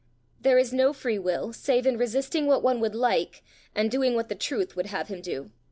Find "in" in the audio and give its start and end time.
1.85-1.95